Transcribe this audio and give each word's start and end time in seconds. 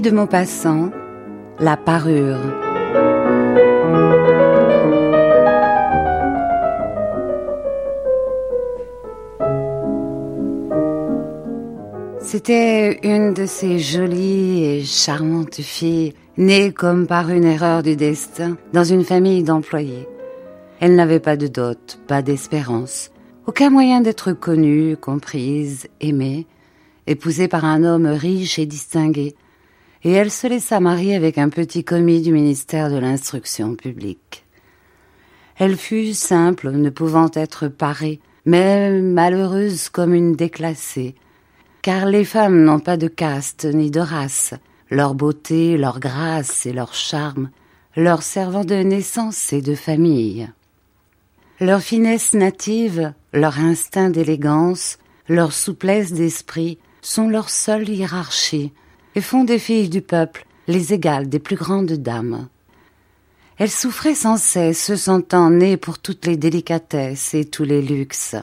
Guy 0.00 0.10
de 0.10 0.16
Maupassant, 0.16 0.90
La 1.58 1.76
parure. 1.76 2.38
C'était 12.20 12.98
une 13.02 13.34
de 13.34 13.44
ces 13.44 13.78
jolies 13.78 14.64
et 14.64 14.84
charmantes 14.84 15.60
filles, 15.60 16.14
nées 16.38 16.72
comme 16.72 17.06
par 17.06 17.28
une 17.28 17.44
erreur 17.44 17.82
du 17.82 17.94
destin, 17.94 18.56
dans 18.72 18.84
une 18.84 19.04
famille 19.04 19.42
d'employés. 19.42 20.08
Elle 20.80 20.96
n'avait 20.96 21.20
pas 21.20 21.36
de 21.36 21.46
dot, 21.46 22.00
pas 22.06 22.22
d'espérance, 22.22 23.10
aucun 23.46 23.68
moyen 23.68 24.00
d'être 24.00 24.32
connue, 24.32 24.96
comprise, 24.96 25.88
aimée, 26.00 26.46
épousée 27.06 27.48
par 27.48 27.66
un 27.66 27.84
homme 27.84 28.06
riche 28.06 28.58
et 28.58 28.66
distingué, 28.66 29.34
et 30.02 30.12
elle 30.12 30.30
se 30.30 30.46
laissa 30.46 30.80
marier 30.80 31.14
avec 31.14 31.38
un 31.38 31.48
petit 31.48 31.84
commis 31.84 32.22
du 32.22 32.32
ministère 32.32 32.90
de 32.90 32.96
l'Instruction 32.96 33.74
publique. 33.74 34.44
Elle 35.56 35.76
fut 35.76 36.14
simple, 36.14 36.70
ne 36.70 36.90
pouvant 36.90 37.30
être 37.34 37.68
parée, 37.68 38.20
mais 38.46 39.00
malheureuse 39.00 39.88
comme 39.88 40.14
une 40.14 40.34
déclassée, 40.34 41.14
car 41.82 42.06
les 42.06 42.24
femmes 42.24 42.64
n'ont 42.64 42.80
pas 42.80 42.96
de 42.96 43.08
caste 43.08 43.66
ni 43.66 43.90
de 43.90 44.00
race, 44.00 44.54
leur 44.90 45.14
beauté, 45.14 45.76
leur 45.76 46.00
grâce 46.00 46.64
et 46.66 46.72
leur 46.72 46.94
charme 46.94 47.50
leur 47.96 48.22
servant 48.22 48.64
de 48.64 48.76
naissance 48.76 49.52
et 49.52 49.62
de 49.62 49.74
famille. 49.74 50.48
Leur 51.60 51.80
finesse 51.80 52.34
native, 52.34 53.12
leur 53.32 53.58
instinct 53.58 54.10
d'élégance, 54.10 54.98
leur 55.28 55.52
souplesse 55.52 56.12
d'esprit 56.12 56.78
sont 57.02 57.28
leur 57.28 57.50
seule 57.50 57.88
hiérarchie 57.88 58.72
et 59.14 59.20
font 59.20 59.44
des 59.44 59.58
filles 59.58 59.88
du 59.88 60.02
peuple 60.02 60.46
les 60.68 60.92
égales 60.92 61.28
des 61.28 61.38
plus 61.38 61.56
grandes 61.56 61.92
dames. 61.92 62.48
Elles 63.58 63.70
souffraient 63.70 64.14
sans 64.14 64.36
cesse, 64.36 64.82
se 64.82 64.96
sentant 64.96 65.50
nées 65.50 65.76
pour 65.76 65.98
toutes 65.98 66.26
les 66.26 66.36
délicatesses 66.36 67.34
et 67.34 67.44
tous 67.44 67.64
les 67.64 67.82
luxes, 67.82 68.36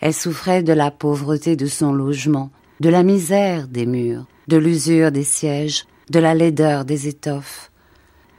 elle 0.00 0.14
souffrait 0.14 0.62
de 0.62 0.72
la 0.72 0.90
pauvreté 0.90 1.56
de 1.56 1.66
son 1.66 1.92
logement, 1.92 2.50
de 2.80 2.88
la 2.88 3.02
misère 3.02 3.68
des 3.68 3.86
murs, 3.86 4.26
de 4.48 4.56
l'usure 4.56 5.12
des 5.12 5.24
sièges, 5.24 5.84
de 6.08 6.18
la 6.18 6.34
laideur 6.34 6.84
des 6.84 7.06
étoffes. 7.06 7.70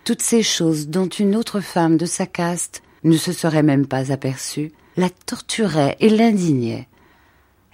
Toutes 0.03 0.23
ces 0.23 0.41
choses 0.41 0.87
dont 0.87 1.07
une 1.07 1.35
autre 1.35 1.59
femme 1.59 1.97
de 1.97 2.07
sa 2.07 2.25
caste 2.25 2.81
ne 3.03 3.15
se 3.15 3.31
serait 3.31 3.63
même 3.63 3.85
pas 3.85 4.11
aperçue, 4.11 4.71
la 4.97 5.09
torturaient 5.09 5.95
et 5.99 6.09
l'indignaient. 6.09 6.87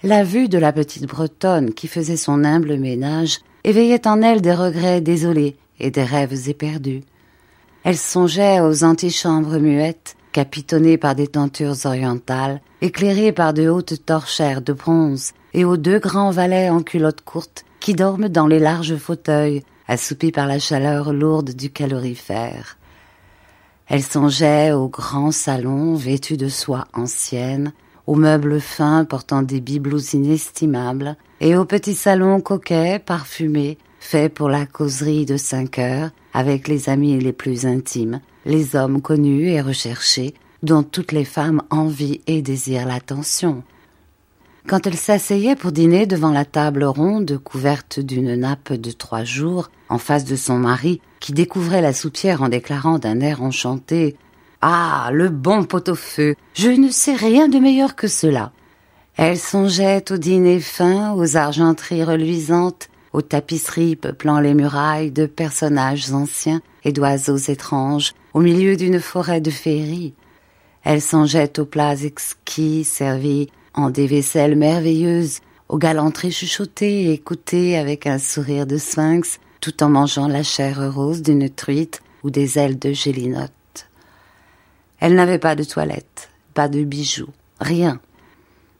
La 0.02 0.22
vue 0.22 0.48
de 0.48 0.58
la 0.58 0.72
petite 0.72 1.06
Bretonne 1.06 1.72
qui 1.72 1.88
faisait 1.88 2.18
son 2.18 2.44
humble 2.44 2.76
ménage 2.76 3.38
éveillait 3.64 4.06
en 4.06 4.22
elle 4.22 4.40
des 4.40 4.54
regrets 4.54 5.00
désolés 5.00 5.56
et 5.80 5.90
des 5.90 6.04
rêves 6.04 6.48
éperdus. 6.48 7.02
Elle 7.84 7.96
songeait 7.96 8.60
aux 8.60 8.84
antichambres 8.84 9.58
muettes, 9.58 10.16
capitonnées 10.32 10.98
par 10.98 11.14
des 11.14 11.26
tentures 11.26 11.86
orientales, 11.86 12.60
éclairées 12.80 13.32
par 13.32 13.54
de 13.54 13.68
hautes 13.68 14.04
torchères 14.04 14.62
de 14.62 14.72
bronze, 14.72 15.32
et 15.54 15.64
aux 15.64 15.76
deux 15.76 15.98
grands 15.98 16.30
valets 16.30 16.70
en 16.70 16.82
culottes 16.82 17.22
courtes 17.22 17.64
qui 17.80 17.94
dorment 17.94 18.28
dans 18.28 18.46
les 18.46 18.58
larges 18.58 18.96
fauteuils, 18.96 19.62
assoupis 19.86 20.32
par 20.32 20.46
la 20.46 20.58
chaleur 20.58 21.12
lourde 21.12 21.50
du 21.54 21.70
calorifère. 21.70 22.76
Elle 23.86 24.02
songeait 24.02 24.72
aux 24.72 24.88
grands 24.88 25.32
salons 25.32 25.94
vêtus 25.94 26.36
de 26.36 26.48
soie 26.48 26.86
ancienne, 26.92 27.72
aux 28.08 28.14
meubles 28.14 28.58
fins 28.58 29.04
portant 29.04 29.42
des 29.42 29.60
bibelots 29.60 30.14
inestimables, 30.14 31.16
et 31.42 31.56
aux 31.56 31.66
petits 31.66 31.94
salons 31.94 32.40
coquets, 32.40 32.98
parfumés, 32.98 33.76
faits 34.00 34.32
pour 34.32 34.48
la 34.48 34.64
causerie 34.64 35.26
de 35.26 35.36
cinq 35.36 35.78
heures, 35.78 36.10
avec 36.32 36.68
les 36.68 36.88
amis 36.88 37.18
les 37.20 37.34
plus 37.34 37.66
intimes, 37.66 38.20
les 38.46 38.76
hommes 38.76 39.02
connus 39.02 39.50
et 39.50 39.60
recherchés, 39.60 40.32
dont 40.62 40.82
toutes 40.82 41.12
les 41.12 41.26
femmes 41.26 41.60
envient 41.68 42.22
et 42.26 42.40
désirent 42.40 42.86
l'attention. 42.86 43.62
Quand 44.66 44.86
elle 44.86 44.96
s'asseyait 44.96 45.54
pour 45.54 45.72
dîner 45.72 46.06
devant 46.06 46.32
la 46.32 46.46
table 46.46 46.84
ronde 46.84 47.38
couverte 47.44 48.00
d'une 48.00 48.36
nappe 48.36 48.72
de 48.72 48.90
trois 48.90 49.24
jours, 49.24 49.70
en 49.90 49.98
face 49.98 50.24
de 50.24 50.36
son 50.36 50.56
mari, 50.56 51.02
qui 51.20 51.32
découvrait 51.32 51.82
la 51.82 51.92
soupière 51.92 52.42
en 52.42 52.48
déclarant 52.48 52.98
d'un 52.98 53.20
air 53.20 53.42
enchanté 53.42 54.16
Ah, 54.60 55.10
le 55.12 55.28
bon 55.28 55.62
pot-au-feu 55.62 56.34
Je 56.54 56.70
ne 56.70 56.90
sais 56.90 57.14
rien 57.14 57.48
de 57.48 57.60
meilleur 57.60 57.94
que 57.94 58.08
cela. 58.08 58.50
Elle 59.16 59.38
songeait 59.38 60.10
au 60.10 60.16
dîner 60.16 60.58
fin, 60.58 61.12
aux 61.14 61.36
argenteries 61.36 62.02
reluisantes, 62.02 62.88
aux 63.12 63.22
tapisseries 63.22 63.94
peuplant 63.94 64.40
les 64.40 64.54
murailles 64.54 65.12
de 65.12 65.26
personnages 65.26 66.12
anciens 66.12 66.60
et 66.82 66.92
d'oiseaux 66.92 67.36
étranges, 67.36 68.14
au 68.34 68.40
milieu 68.40 68.76
d'une 68.76 68.98
forêt 68.98 69.40
de 69.40 69.50
féerie. 69.50 70.14
Elle 70.82 71.02
songeait 71.02 71.60
aux 71.60 71.64
plats 71.64 72.02
exquis 72.02 72.82
servis 72.82 73.48
en 73.74 73.90
des 73.90 74.08
vaisselles 74.08 74.56
merveilleuses, 74.56 75.38
aux 75.68 75.78
galanteries 75.78 76.32
chuchotées 76.32 77.04
et 77.04 77.12
écoutées 77.12 77.78
avec 77.78 78.08
un 78.08 78.18
sourire 78.18 78.66
de 78.66 78.76
sphinx, 78.76 79.38
tout 79.60 79.84
en 79.84 79.88
mangeant 79.88 80.26
la 80.26 80.42
chair 80.42 80.92
rose 80.92 81.22
d'une 81.22 81.48
truite 81.48 82.00
ou 82.24 82.30
des 82.30 82.58
ailes 82.58 82.78
de 82.78 82.92
gélinotte. 82.92 83.52
Elle 85.00 85.14
n'avait 85.14 85.38
pas 85.38 85.54
de 85.54 85.64
toilette, 85.64 86.30
pas 86.54 86.68
de 86.68 86.82
bijoux, 86.82 87.32
rien. 87.60 88.00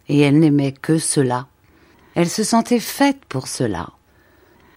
Et 0.09 0.21
elle 0.21 0.39
n'aimait 0.39 0.73
que 0.73 0.99
cela. 0.99 1.47
Elle 2.15 2.29
se 2.29 2.43
sentait 2.43 2.81
faite 2.81 3.21
pour 3.29 3.47
cela. 3.47 3.91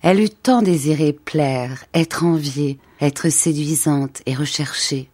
Elle 0.02 0.20
eut 0.20 0.30
tant 0.30 0.62
désiré 0.62 1.14
plaire, 1.14 1.86
être 1.94 2.24
enviée, 2.24 2.80
être 3.00 3.30
séduisante 3.30 4.22
et 4.26 4.36
recherchée. 4.36 5.10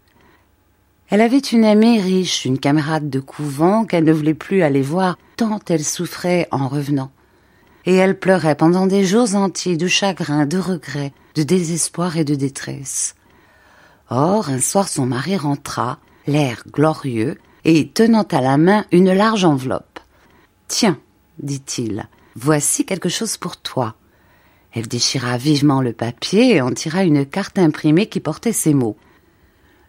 Elle 1.09 1.21
avait 1.21 1.37
une 1.37 1.63
amie 1.63 2.01
riche, 2.01 2.43
une 2.45 2.59
camarade 2.59 3.09
de 3.09 3.19
couvent 3.19 3.85
qu'elle 3.85 4.03
ne 4.03 4.11
voulait 4.11 4.33
plus 4.33 4.61
aller 4.61 4.81
voir 4.81 5.17
tant 5.37 5.59
elle 5.69 5.83
souffrait 5.83 6.47
en 6.51 6.67
revenant. 6.67 7.11
Et 7.85 7.95
elle 7.95 8.19
pleurait 8.19 8.55
pendant 8.55 8.87
des 8.87 9.05
jours 9.05 9.35
entiers 9.35 9.77
de 9.77 9.87
chagrin, 9.87 10.45
de 10.45 10.57
regret, 10.57 11.13
de 11.35 11.43
désespoir 11.43 12.17
et 12.17 12.25
de 12.25 12.35
détresse. 12.35 13.15
Or, 14.09 14.49
un 14.49 14.59
soir 14.59 14.89
son 14.89 15.05
mari 15.05 15.37
rentra, 15.37 15.99
l'air 16.27 16.63
glorieux, 16.71 17.37
et 17.65 17.89
tenant 17.89 18.27
à 18.31 18.41
la 18.41 18.57
main 18.57 18.85
une 18.91 19.11
large 19.11 19.43
enveloppe. 19.43 19.99
Tiens, 20.67 20.97
dit-il, 21.39 22.07
voici 22.35 22.85
quelque 22.85 23.09
chose 23.09 23.37
pour 23.37 23.57
toi. 23.57 23.95
Elle 24.73 24.87
déchira 24.87 25.37
vivement 25.37 25.81
le 25.81 25.93
papier 25.93 26.55
et 26.55 26.61
en 26.61 26.71
tira 26.71 27.03
une 27.03 27.25
carte 27.25 27.57
imprimée 27.57 28.07
qui 28.07 28.19
portait 28.19 28.53
ces 28.53 28.73
mots 28.73 28.97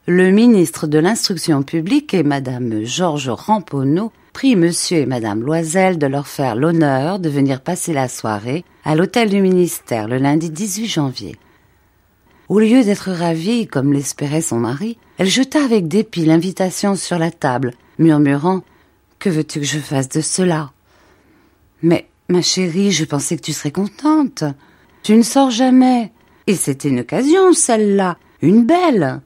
le 0.09 0.31
ministre 0.31 0.87
de 0.87 0.99
l'Instruction 0.99 1.63
publique 1.63 2.15
et 2.15 2.23
Madame 2.23 2.83
Georges 2.83 3.29
Ramponneau 3.29 4.11
prit 4.33 4.57
Monsieur 4.57 4.97
et 5.01 5.07
Madame 5.07 5.43
Loisel 5.43 5.99
de 5.99 6.07
leur 6.07 6.27
faire 6.27 6.57
l'honneur 6.57 7.19
de 7.19 7.29
venir 7.29 7.61
passer 7.61 7.93
la 7.93 8.09
soirée 8.09 8.65
à 8.87 8.95
l'hôtel 8.95 9.29
du 9.29 9.43
ministère 9.43 10.09
le 10.09 10.17
lundi 10.17 10.49
18 10.49 10.87
janvier. 10.87 11.37
Au 12.49 12.61
lieu 12.61 12.83
d'être 12.83 13.11
ravie, 13.11 13.67
comme 13.67 13.93
l'espérait 13.93 14.41
son 14.41 14.59
mari, 14.59 14.97
elle 15.19 15.29
jeta 15.29 15.63
avec 15.63 15.87
dépit 15.87 16.25
l'invitation 16.25 16.95
sur 16.95 17.19
la 17.19 17.31
table, 17.31 17.75
murmurant 17.99 18.63
Que 19.19 19.29
veux-tu 19.29 19.61
que 19.61 19.67
je 19.67 19.79
fasse 19.79 20.09
de 20.09 20.23
cela? 20.23 20.73
Mais, 21.83 22.09
ma 22.31 22.41
chérie, 22.41 22.91
je 22.91 23.05
pensais 23.05 23.37
que 23.37 23.43
tu 23.43 23.53
serais 23.53 23.71
contente. 23.71 24.45
Tu 25.03 25.15
ne 25.15 25.23
sors 25.23 25.51
jamais. 25.51 26.11
Et 26.47 26.55
c'était 26.55 26.89
une 26.89 27.01
occasion, 27.01 27.53
celle-là, 27.53 28.17
une 28.41 28.65
belle. 28.65 29.21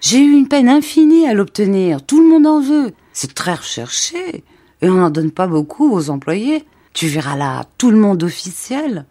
J'ai 0.00 0.20
eu 0.20 0.32
une 0.32 0.46
peine 0.46 0.68
infinie 0.68 1.26
à 1.26 1.34
l'obtenir. 1.34 2.06
Tout 2.06 2.22
le 2.22 2.28
monde 2.28 2.46
en 2.46 2.60
veut. 2.60 2.92
C'est 3.12 3.34
très 3.34 3.54
recherché. 3.54 4.44
Et 4.80 4.88
on 4.88 4.94
n'en 4.94 5.10
donne 5.10 5.32
pas 5.32 5.48
beaucoup 5.48 5.92
aux 5.92 6.08
employés. 6.08 6.64
Tu 6.92 7.08
verras 7.08 7.36
là 7.36 7.64
tout 7.78 7.90
le 7.90 7.96
monde 7.96 8.22
officiel. 8.22 9.06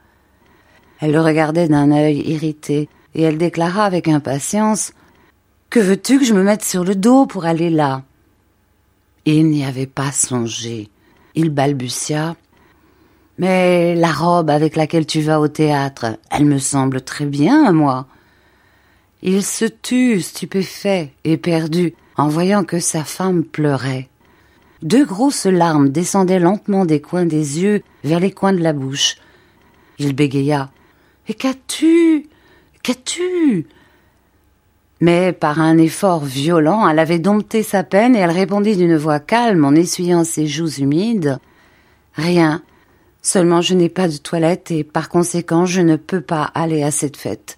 Elle 1.01 1.11
le 1.11 1.19
regardait 1.19 1.67
d'un 1.67 1.91
œil 1.91 2.21
irrité, 2.25 2.87
et 3.15 3.23
elle 3.23 3.37
déclara 3.37 3.85
avec 3.85 4.07
impatience 4.07 4.93
Que 5.69 5.79
veux-tu 5.79 6.19
que 6.19 6.25
je 6.25 6.33
me 6.33 6.43
mette 6.43 6.63
sur 6.63 6.83
le 6.83 6.95
dos 6.95 7.25
pour 7.25 7.45
aller 7.45 7.69
là? 7.69 8.03
Il 9.25 9.49
n'y 9.49 9.63
avait 9.63 9.87
pas 9.87 10.11
songé. 10.11 10.89
Il 11.35 11.49
balbutia 11.49 12.35
Mais 13.37 13.95
la 13.95 14.11
robe 14.11 14.49
avec 14.49 14.75
laquelle 14.75 15.05
tu 15.05 15.21
vas 15.21 15.39
au 15.39 15.47
théâtre, 15.47 16.17
elle 16.29 16.45
me 16.45 16.59
semble 16.59 17.01
très 17.01 17.25
bien 17.25 17.65
à 17.65 17.71
moi. 17.71 18.07
Il 19.21 19.43
se 19.43 19.65
tut, 19.65 20.21
stupéfait, 20.21 21.13
éperdu, 21.23 21.93
en 22.17 22.27
voyant 22.27 22.65
que 22.65 22.79
sa 22.79 23.05
femme 23.05 23.43
pleurait. 23.43 24.09
Deux 24.81 25.05
grosses 25.05 25.45
larmes 25.45 25.89
descendaient 25.89 26.39
lentement 26.39 26.85
des 26.85 26.99
coins 26.99 27.25
des 27.25 27.61
yeux 27.61 27.83
vers 28.03 28.19
les 28.19 28.31
coins 28.31 28.51
de 28.51 28.61
la 28.61 28.73
bouche. 28.73 29.15
Il 29.97 30.13
bégaya. 30.13 30.71
Et 31.29 31.33
qu'as-tu 31.33 32.27
Qu'as-tu? 32.83 33.65
Mais 34.99 35.31
par 35.31 35.59
un 35.59 35.77
effort 35.77 36.23
violent, 36.23 36.87
elle 36.87 36.99
avait 36.99 37.19
dompté 37.19 37.63
sa 37.63 37.83
peine 37.83 38.15
et 38.15 38.19
elle 38.19 38.31
répondit 38.31 38.75
d'une 38.75 38.97
voix 38.97 39.19
calme 39.19 39.63
en 39.65 39.71
essuyant 39.71 40.23
ses 40.23 40.47
joues 40.47 40.79
humides. 40.79 41.39
Rien. 42.13 42.61
Seulement 43.21 43.61
je 43.61 43.73
n'ai 43.73 43.87
pas 43.87 44.09
de 44.09 44.17
toilette 44.17 44.69
et 44.69 44.83
par 44.83 45.07
conséquent 45.07 45.65
je 45.65 45.79
ne 45.79 45.95
peux 45.95 46.19
pas 46.19 46.43
aller 46.55 46.83
à 46.83 46.91
cette 46.91 47.15
fête. 47.17 47.57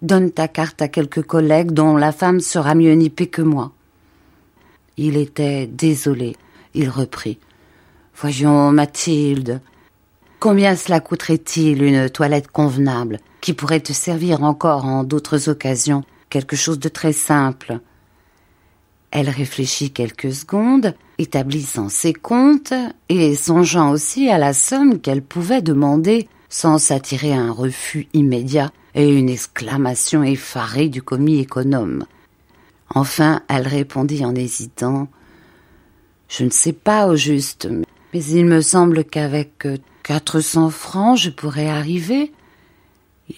Donne 0.00 0.30
ta 0.30 0.46
carte 0.46 0.80
à 0.80 0.88
quelques 0.88 1.22
collègues 1.22 1.72
dont 1.72 1.96
la 1.96 2.12
femme 2.12 2.40
sera 2.40 2.74
mieux 2.76 2.94
nippée 2.94 3.26
que 3.26 3.42
moi. 3.42 3.72
Il 4.96 5.16
était 5.16 5.66
désolé. 5.66 6.36
Il 6.74 6.88
reprit. 6.88 7.38
Voyons, 8.16 8.70
Mathilde. 8.70 9.60
Combien 10.42 10.74
cela 10.74 10.98
coûterait-il 10.98 11.84
une 11.84 12.10
toilette 12.10 12.48
convenable, 12.48 13.20
qui 13.40 13.52
pourrait 13.52 13.78
te 13.78 13.92
servir 13.92 14.42
encore 14.42 14.86
en 14.86 15.04
d'autres 15.04 15.48
occasions, 15.48 16.02
quelque 16.30 16.56
chose 16.56 16.80
de 16.80 16.88
très 16.88 17.12
simple? 17.12 17.78
Elle 19.12 19.30
réfléchit 19.30 19.92
quelques 19.92 20.32
secondes, 20.32 20.96
établissant 21.18 21.88
ses 21.88 22.12
comptes 22.12 22.74
et 23.08 23.36
songeant 23.36 23.92
aussi 23.92 24.30
à 24.30 24.38
la 24.38 24.52
somme 24.52 24.98
qu'elle 24.98 25.22
pouvait 25.22 25.62
demander 25.62 26.28
sans 26.48 26.78
s'attirer 26.78 27.32
un 27.32 27.52
refus 27.52 28.08
immédiat 28.12 28.72
et 28.96 29.08
une 29.08 29.28
exclamation 29.28 30.24
effarée 30.24 30.88
du 30.88 31.02
commis 31.02 31.38
économe. 31.38 32.04
Enfin, 32.92 33.42
elle 33.46 33.68
répondit 33.68 34.24
en 34.24 34.34
hésitant 34.34 35.06
Je 36.28 36.42
ne 36.42 36.50
sais 36.50 36.72
pas 36.72 37.06
au 37.06 37.14
juste, 37.14 37.68
mais 38.12 38.24
il 38.24 38.44
me 38.44 38.60
semble 38.60 39.04
qu'avec 39.04 39.66
quatre 40.02 40.40
cents 40.40 40.70
francs 40.70 41.18
je 41.18 41.30
pourrais 41.30 41.68
arriver. 41.68 42.32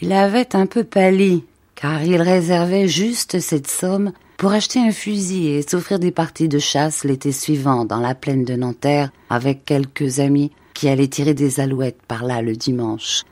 Il 0.01 0.13
avait 0.13 0.57
un 0.57 0.67
peu 0.67 0.85
pâli, 0.85 1.45
car 1.75 2.03
il 2.03 2.21
réservait 2.21 2.89
juste 2.89 3.41
cette 3.41 3.69
somme 3.69 4.13
pour 4.37 4.53
acheter 4.53 4.81
un 4.81 4.91
fusil 4.91 5.49
et 5.49 5.63
s'offrir 5.63 5.99
des 5.99 6.11
parties 6.11 6.49
de 6.49 6.59
chasse 6.59 7.05
l'été 7.05 7.33
suivant 7.33 7.85
dans 7.85 8.01
la 8.01 8.15
plaine 8.15 8.45
de 8.45 8.57
Nanterre 8.57 9.11
avec 9.31 9.65
quelques 9.65 10.19
amis 10.19 10.51
qui 10.75 10.89
allaient 10.89 11.09
tirer 11.09 11.35
des 11.35 11.61
alouettes 11.61 12.03
par 12.09 12.25
là 12.25 12.43
le 12.43 12.57
dimanche. 12.57 13.23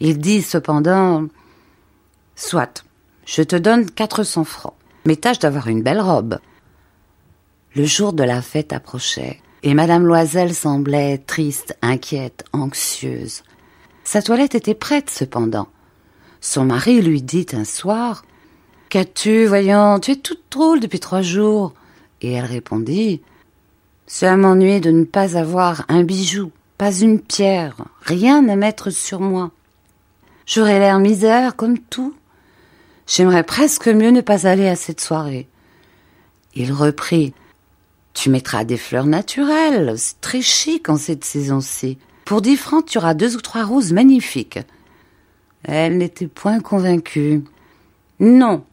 Il 0.00 0.18
dit 0.18 0.42
cependant 0.42 1.26
Soit, 2.36 2.84
je 3.26 3.42
te 3.42 3.56
donne 3.56 3.90
quatre 3.90 4.22
cents 4.22 4.44
francs, 4.44 4.74
mais 5.04 5.16
tâche 5.16 5.40
d'avoir 5.40 5.68
une 5.68 5.82
belle 5.82 6.00
robe. 6.00 6.38
Le 7.74 7.84
jour 7.84 8.12
de 8.12 8.22
la 8.22 8.40
fête 8.40 8.72
approchait, 8.72 9.40
et 9.62 9.74
Madame 9.74 10.06
Loisel 10.06 10.54
semblait 10.54 11.18
triste, 11.18 11.76
inquiète, 11.82 12.44
anxieuse. 12.52 13.42
Sa 14.04 14.22
toilette 14.22 14.54
était 14.54 14.74
prête 14.74 15.10
cependant. 15.10 15.68
Son 16.40 16.64
mari 16.64 17.02
lui 17.02 17.22
dit 17.22 17.46
un 17.52 17.64
soir 17.64 18.24
Qu'as-tu, 18.88 19.44
voyons, 19.46 19.98
tu 20.00 20.12
es 20.12 20.16
toute 20.16 20.44
drôle 20.50 20.80
depuis 20.80 21.00
trois 21.00 21.20
jours? 21.20 21.74
Et 22.22 22.32
elle 22.32 22.46
répondit 22.46 23.20
Ça 24.06 24.36
m'ennuie 24.36 24.80
de 24.80 24.90
ne 24.90 25.04
pas 25.04 25.36
avoir 25.36 25.84
un 25.88 26.04
bijou, 26.04 26.52
pas 26.78 26.92
une 26.92 27.20
pierre, 27.20 27.76
rien 28.00 28.48
à 28.48 28.56
mettre 28.56 28.90
sur 28.90 29.20
moi. 29.20 29.50
J'aurais 30.46 30.78
l'air 30.78 30.98
misère 31.00 31.56
comme 31.56 31.78
tout. 31.78 32.14
J'aimerais 33.06 33.42
presque 33.42 33.88
mieux 33.88 34.10
ne 34.10 34.22
pas 34.22 34.46
aller 34.46 34.68
à 34.68 34.76
cette 34.76 35.00
soirée. 35.00 35.48
Il 36.54 36.72
reprit 36.72 37.34
Tu 38.14 38.30
mettras 38.30 38.64
des 38.64 38.76
fleurs 38.76 39.06
naturelles, 39.06 39.94
c'est 39.96 40.20
très 40.20 40.42
chic 40.42 40.88
en 40.88 40.96
cette 40.96 41.24
saison-ci. 41.24 41.98
Pour 42.24 42.42
dix 42.42 42.56
francs, 42.56 42.86
tu 42.86 42.98
auras 42.98 43.14
deux 43.14 43.36
ou 43.36 43.40
trois 43.40 43.64
roses 43.64 43.92
magnifiques. 43.92 44.58
Elle 45.64 45.98
n'était 45.98 46.26
point 46.26 46.60
convaincue. 46.60 47.44
Non, 48.20 48.64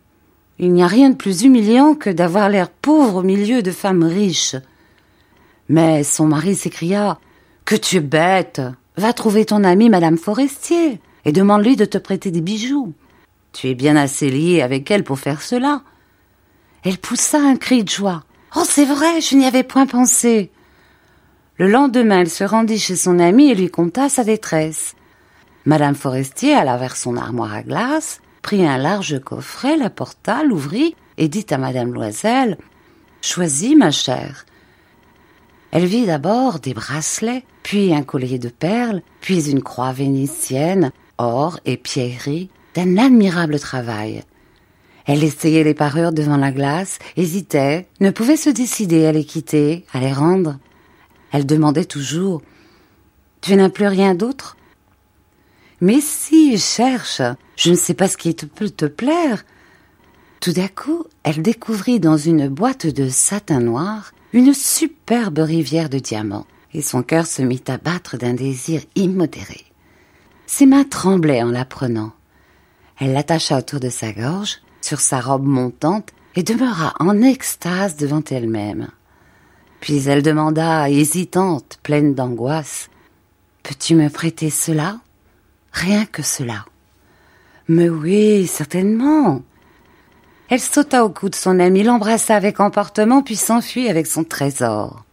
il 0.58 0.72
n'y 0.72 0.84
a 0.84 0.88
rien 0.88 1.10
de 1.10 1.16
plus 1.16 1.44
humiliant 1.44 1.96
que 1.96 2.10
d'avoir 2.10 2.50
l'air 2.50 2.70
pauvre 2.70 3.18
au 3.18 3.24
milieu 3.24 3.62
de 3.62 3.72
femmes 3.72 4.04
riches. 4.04 4.56
Mais 5.68 6.04
son 6.04 6.28
mari 6.28 6.56
s'écria 6.56 7.20
Que 7.66 7.76
tu 7.76 7.98
es 7.98 8.02
bête 8.02 8.62
Va 8.98 9.12
trouver 9.12 9.46
ton 9.46 9.64
amie 9.64 9.90
Madame 9.90 10.18
Forestier 10.18 11.02
et 11.26 11.32
demande-lui 11.32 11.76
de 11.76 11.86
te 11.86 11.98
prêter 11.98 12.32
des 12.32 12.42
bijoux. 12.42 12.94
Tu 13.52 13.68
es 13.68 13.76
bien 13.76 13.96
assez 13.96 14.30
lié 14.30 14.62
avec 14.62 14.90
elle 14.90 15.04
pour 15.04 15.20
faire 15.20 15.42
cela. 15.42 15.82
Elle 16.84 16.98
poussa 16.98 17.40
un 17.40 17.58
cri 17.58 17.84
de 17.84 17.90
joie. 17.90 18.24
Oh, 18.58 18.64
c'est 18.64 18.86
vrai, 18.86 19.20
je 19.20 19.36
n'y 19.36 19.46
avais 19.46 19.64
point 19.64 19.86
pensé. 19.86 20.50
Le 21.58 21.68
lendemain, 21.68 22.22
elle 22.22 22.30
se 22.30 22.46
rendit 22.46 22.80
chez 22.80 22.96
son 22.96 23.20
amie 23.20 23.52
et 23.52 23.56
lui 23.56 23.70
conta 23.70 24.08
sa 24.08 24.24
détresse. 24.24 24.96
Madame 25.66 25.96
Forestier 25.96 26.54
alla 26.54 26.78
vers 26.78 26.96
son 26.96 27.18
armoire 27.18 27.54
à 27.54 27.64
glace, 27.64 28.22
prit 28.42 28.66
un 28.66 28.78
large 28.78 29.20
coffret, 29.20 29.76
l'apporta, 29.76 30.44
l'ouvrit 30.44 30.96
et 31.18 31.28
dit 31.28 31.46
à 31.50 31.58
Madame 31.58 31.94
Loisel 31.94 32.58
Choisis, 33.22 33.76
ma 33.76 33.92
chère. 33.92 34.46
Elle 35.72 35.86
vit 35.86 36.06
d'abord 36.06 36.60
des 36.60 36.74
bracelets, 36.74 37.44
puis 37.64 37.94
un 37.94 38.04
collier 38.04 38.40
de 38.40 38.50
perles, 38.50 39.02
puis 39.20 39.50
une 39.50 39.64
croix 39.64 39.92
vénitienne, 39.92 40.92
or 41.18 41.60
et 41.66 41.76
pierreries, 41.76 42.50
d'un 42.76 42.98
admirable 42.98 43.60
travail. 43.60 44.24
Elle 45.06 45.24
essayait 45.24 45.64
les 45.64 45.74
parures 45.74 46.12
devant 46.12 46.38
la 46.38 46.52
glace, 46.52 47.00
hésitait, 47.16 47.88
ne 48.00 48.10
pouvait 48.10 48.38
se 48.38 48.50
décider 48.50 49.06
à 49.06 49.12
les 49.12 49.24
quitter, 49.24 49.86
à 49.94 50.00
les 50.00 50.14
rendre. 50.14 50.58
Elle 51.32 51.46
demandait 51.46 51.86
toujours 51.86 52.42
Tu 53.42 53.56
n'as 53.56 53.70
plus 53.70 53.88
rien 53.88 54.16
d'autre 54.16 54.58
mais 55.82 56.00
si, 56.00 56.58
cherche, 56.58 57.22
je 57.56 57.72
ne 57.72 57.76
sais 57.76 57.94
pas 57.94 58.08
ce 58.08 58.18
qui 58.18 58.34
peut 58.34 58.70
te 58.70 58.86
plaire. 58.86 59.44
Tout 60.40 60.54
d'un 60.54 60.68
coup, 60.68 61.06
elle 61.24 61.42
découvrit 61.42 62.00
dans 62.00 62.18
une 62.18 62.48
boîte 62.48 62.88
de 62.88 63.10
satin 63.10 63.60
noir 63.60 64.12
une 64.34 64.54
superbe 64.54 65.40
rivière 65.40 65.90
de 65.90 66.00
diamants, 66.00 66.46
et 66.74 66.82
son 66.82 67.04
cœur 67.04 67.26
se 67.26 67.42
mit 67.42 67.64
à 67.68 67.78
battre 67.78 68.18
d'un 68.18 68.34
désir 68.34 68.82
immodéré. 68.96 69.66
Ses 70.46 70.66
mains 70.66 70.84
tremblaient 70.84 71.44
en 71.44 71.52
la 71.52 71.66
prenant. 71.66 72.14
Elle 73.00 73.14
l'attacha 73.14 73.58
autour 73.58 73.80
de 73.80 73.90
sa 73.90 74.12
gorge, 74.12 74.62
sur 74.86 75.00
sa 75.00 75.20
robe 75.20 75.46
montante, 75.46 76.12
et 76.36 76.44
demeura 76.44 76.94
en 77.00 77.22
extase 77.22 77.96
devant 77.96 78.24
elle-même. 78.30 78.90
Puis 79.80 80.08
elle 80.08 80.22
demanda, 80.22 80.90
hésitante, 80.90 81.80
pleine 81.82 82.14
d'angoisse, 82.14 82.90
Peux-tu 83.66 83.96
me 83.96 84.10
prêter 84.10 84.52
cela? 84.52 85.00
Rien 85.72 86.06
que 86.06 86.22
cela. 86.22 86.66
Mais 87.68 87.90
oui, 87.90 88.46
certainement. 88.46 89.42
Elle 90.50 90.60
sauta 90.60 91.04
au 91.04 91.10
cou 91.10 91.30
de 91.30 91.36
son 91.36 91.60
ami, 91.60 91.82
l'embrassa 91.82 92.36
avec 92.36 92.60
emportement, 92.60 93.24
puis 93.24 93.36
s'enfuit 93.36 93.90
avec 93.90 94.06
son 94.06 94.24
trésor. 94.24 95.04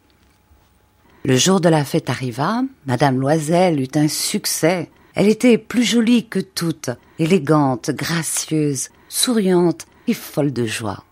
Le 1.25 1.35
jour 1.35 1.63
de 1.63 1.71
la 1.71 1.83
fête 1.83 2.11
arriva, 2.11 2.63
Madame 2.85 3.21
Loisel 3.21 3.81
eut 3.81 3.89
un 3.99 4.09
succès. 4.09 4.91
Elle 5.15 5.29
était 5.29 5.57
plus 5.57 5.85
jolie 5.85 6.29
que 6.29 6.41
toutes, 6.41 6.91
élégante, 7.19 7.91
gracieuse, 7.91 8.91
souriante 9.13 9.85
et 10.09 10.15
folle 10.15 10.55
de 10.55 10.65
joie. 10.65 11.05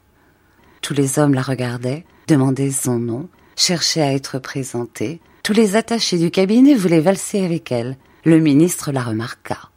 Tous 0.80 0.95
les 0.95 1.19
hommes 1.19 1.35
la 1.35 1.42
regardaient, 1.42 2.07
demandaient 2.28 2.71
son 2.71 2.99
nom, 2.99 3.28
cherchaient 3.57 4.00
à 4.00 4.14
être 4.14 4.38
présentés. 4.38 5.21
Tous 5.42 5.52
les 5.52 5.76
attachés 5.76 6.16
du 6.16 6.30
cabinet 6.30 6.75
voulaient 6.75 7.00
valser 7.00 7.45
avec 7.45 7.71
elle, 7.71 7.99
le 8.25 8.40
ministre 8.40 8.90
la 8.90 9.02
remarqua. 9.02 9.69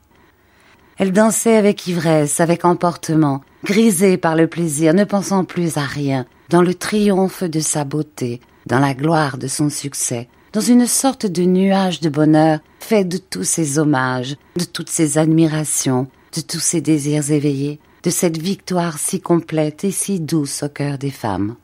Elle 0.98 1.12
dansait 1.12 1.58
avec 1.58 1.86
ivresse, 1.86 2.40
avec 2.40 2.64
emportement, 2.64 3.42
grisée 3.66 4.18
par 4.18 4.38
le 4.38 4.48
plaisir, 4.48 4.94
ne 4.94 5.04
pensant 5.04 5.44
plus 5.44 5.76
à 5.78 5.84
rien, 5.84 6.26
dans 6.50 6.62
le 6.62 6.74
triomphe 6.74 7.44
de 7.44 7.60
sa 7.60 7.84
beauté, 7.84 8.40
dans 8.68 8.80
la 8.80 8.94
gloire 8.94 9.38
de 9.38 9.48
son 9.48 9.70
succès, 9.70 10.30
dans 10.54 10.62
une 10.62 10.88
sorte 10.88 11.26
de 11.26 11.44
nuage 11.44 12.00
de 12.00 12.10
bonheur 12.10 12.60
fait 12.80 13.04
de 13.04 13.18
tous 13.18 13.44
ses 13.44 13.80
hommages, 13.80 14.38
de 14.56 14.64
toutes 14.64 14.90
ses 14.90 15.18
admirations, 15.18 16.08
de 16.34 16.42
tous 16.42 16.62
ses 16.62 16.80
désirs 16.80 17.30
éveillés, 17.30 17.82
de 18.04 18.10
cette 18.10 18.38
victoire 18.38 19.00
si 19.00 19.22
complète 19.22 19.84
et 19.86 19.92
si 19.92 20.20
douce 20.20 20.64
au 20.64 20.70
cœur 20.70 20.98
des 20.98 21.12
femmes. 21.12 21.56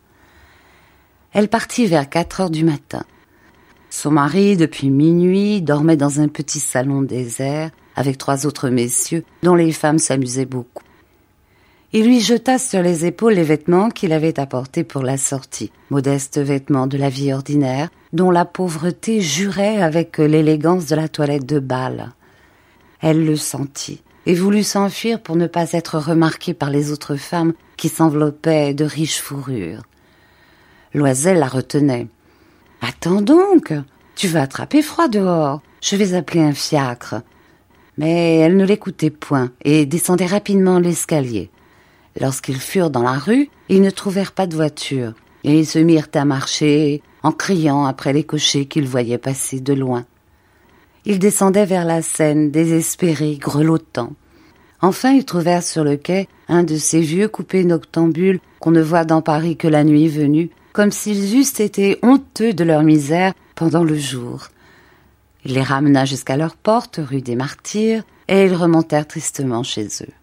Elle 1.34 1.50
partit 1.50 1.86
vers 1.86 2.10
quatre 2.10 2.42
heures 2.42 2.50
du 2.50 2.64
matin. 2.64 3.04
Son 3.90 4.12
mari, 4.12 4.56
depuis 4.56 4.90
minuit, 4.90 5.62
dormait 5.62 5.98
dans 5.98 6.22
un 6.22 6.28
petit 6.28 6.60
salon 6.60 7.02
désert 7.02 7.72
avec 7.96 8.18
trois 8.18 8.46
autres 8.46 8.70
messieurs 8.70 9.24
dont 9.44 9.56
les 9.56 9.72
femmes 9.72 10.00
s'amusaient 10.00 10.46
beaucoup. 10.46 10.84
Il 11.92 12.06
lui 12.06 12.20
jeta 12.20 12.60
sur 12.60 12.84
les 12.84 13.06
épaules 13.06 13.34
les 13.34 13.44
vêtements 13.44 13.90
qu'il 13.90 14.14
avait 14.14 14.40
apportés 14.40 14.84
pour 14.84 15.02
la 15.02 15.18
sortie, 15.18 15.72
modestes 15.90 16.38
vêtements 16.38 16.86
de 16.86 16.98
la 16.98 17.10
vie 17.10 17.34
ordinaire, 17.34 17.90
dont 18.14 18.30
la 18.30 18.46
pauvreté 18.46 19.22
jurait 19.22 19.82
avec 19.82 20.20
l'élégance 20.20 20.86
de 20.86 20.96
la 20.96 21.10
toilette 21.10 21.48
de 21.48 21.60
bal. 21.60 22.14
Elle 23.02 23.26
le 23.26 23.36
sentit 23.36 24.04
et 24.30 24.36
voulut 24.36 24.64
s'enfuir 24.64 25.20
pour 25.20 25.36
ne 25.36 25.48
pas 25.48 25.72
être 25.72 25.98
remarquée 25.98 26.54
par 26.54 26.70
les 26.70 26.92
autres 26.92 27.16
femmes 27.16 27.54
qui 27.78 27.90
s'enveloppaient 27.90 28.76
de 28.76 28.86
riches 28.86 29.20
fourrures. 29.20 29.82
Loisel 30.94 31.40
la 31.40 31.48
retenait. 31.48 32.06
Attends 32.80 33.24
donc. 33.24 33.74
Tu 34.14 34.28
vas 34.28 34.44
attraper 34.44 34.84
froid 34.84 35.08
dehors. 35.08 35.64
Je 35.82 35.96
vais 35.96 36.14
appeler 36.14 36.42
un 36.42 36.54
fiacre. 36.54 37.24
Mais 37.98 38.36
elle 38.36 38.56
ne 38.56 38.66
l'écoutait 38.66 39.10
point 39.10 39.50
et 39.66 39.88
descendait 39.88 40.28
rapidement 40.28 40.78
l'escalier. 40.78 41.50
Lorsqu'ils 42.22 42.62
furent 42.62 42.92
dans 42.92 43.02
la 43.02 43.18
rue, 43.18 43.50
ils 43.68 43.82
ne 43.82 43.90
trouvèrent 43.90 44.34
pas 44.34 44.46
de 44.46 44.56
voiture, 44.56 45.14
et 45.44 45.58
ils 45.58 45.66
se 45.66 45.80
mirent 45.80 46.10
à 46.14 46.26
marcher 46.26 47.02
en 47.24 47.32
criant 47.32 47.88
après 47.88 48.14
les 48.14 48.26
cochers 48.26 48.68
qu'ils 48.68 48.88
voyaient 48.88 49.18
passer 49.18 49.60
de 49.60 49.74
loin. 49.74 50.06
Ils 51.06 51.20
descendaient 51.20 51.66
vers 51.66 51.86
la 51.86 52.02
Seine, 52.02 52.52
désespérés, 52.52 53.38
grelottants. 53.38 54.14
Enfin, 54.82 55.12
ils 55.12 55.26
trouvèrent 55.26 55.64
sur 55.64 55.84
le 55.84 55.98
quai 55.98 56.28
un 56.48 56.64
de 56.64 56.78
ces 56.78 57.02
vieux 57.02 57.28
coupés 57.28 57.64
noctambules 57.64 58.40
qu'on 58.60 58.72
ne 58.72 58.82
voit 58.82 59.06
dans 59.06 59.22
Paris 59.22 59.58
que 59.58 59.68
la 59.68 59.84
nuit 59.84 60.08
venue, 60.08 60.50
comme 60.74 60.92
s'ils 60.92 61.36
eussent 61.38 61.60
été 61.60 62.00
honteux 62.02 62.54
de 62.54 62.64
leur 62.64 62.84
misère 62.84 63.34
pendant 63.56 63.84
le 63.84 63.98
jour. 63.98 64.48
Il 65.46 65.54
les 65.54 65.64
ramena 65.64 66.06
jusqu'à 66.06 66.38
leur 66.38 66.56
porte, 66.56 67.00
rue 67.02 67.22
des 67.22 67.36
Martyrs, 67.36 68.04
et 68.28 68.46
ils 68.46 68.54
remontèrent 68.54 69.08
tristement 69.08 69.64
chez 69.64 69.88
eux. 70.02 70.14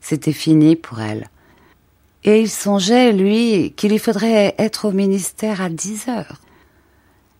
C'était 0.00 0.32
fini 0.32 0.76
pour 0.76 1.00
elle. 1.00 1.28
Et 2.24 2.40
il 2.40 2.50
songeait, 2.50 3.12
lui, 3.12 3.72
qu'il 3.76 3.92
lui 3.92 3.98
faudrait 3.98 4.54
être 4.58 4.88
au 4.88 4.92
ministère 4.92 5.60
à 5.60 5.68
dix 5.68 6.08
heures. 6.08 6.40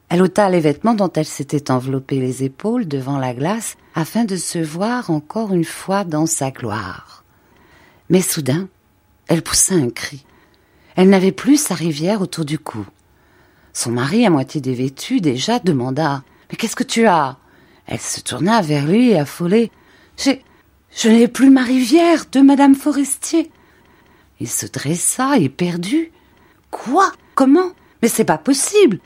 Elle 0.08 0.22
ôta 0.22 0.48
les 0.48 0.60
vêtements 0.60 0.94
dont 0.94 1.10
elle 1.12 1.26
s'était 1.26 1.70
enveloppée 1.70 2.20
les 2.20 2.44
épaules 2.44 2.86
devant 2.86 3.18
la 3.18 3.34
glace 3.34 3.76
afin 3.94 4.24
de 4.24 4.36
se 4.36 4.58
voir 4.58 5.10
encore 5.10 5.52
une 5.52 5.64
fois 5.64 6.04
dans 6.04 6.26
sa 6.26 6.50
gloire. 6.50 7.24
Mais 8.08 8.20
soudain, 8.20 8.68
elle 9.26 9.42
poussa 9.42 9.74
un 9.74 9.90
cri. 9.90 10.24
Elle 10.94 11.10
n'avait 11.10 11.32
plus 11.32 11.60
sa 11.60 11.74
rivière 11.74 12.20
autour 12.22 12.44
du 12.44 12.58
cou. 12.58 12.86
Son 13.72 13.90
mari, 13.90 14.24
à 14.24 14.30
moitié 14.30 14.60
dévêtu 14.60 15.20
déjà, 15.20 15.58
demanda 15.58 16.22
Mais 16.50 16.56
qu'est-ce 16.56 16.76
que 16.76 16.84
tu 16.84 17.06
as? 17.06 17.36
Elle 17.86 18.00
se 18.00 18.20
tourna 18.20 18.62
vers 18.62 18.86
lui, 18.86 19.14
affolée. 19.14 19.70
J'ai. 20.16 20.42
Je 20.92 21.08
n'ai 21.08 21.28
plus 21.28 21.50
ma 21.50 21.62
rivière 21.62 22.24
de 22.32 22.40
Madame 22.40 22.74
Forestier. 22.74 23.50
Il 24.40 24.48
se 24.48 24.66
dressa, 24.66 25.36
éperdu. 25.36 26.10
Quoi? 26.70 27.12
Comment? 27.34 27.72
Mais 28.00 28.08
c'est 28.08 28.24
pas 28.24 28.38
possible 28.38 28.98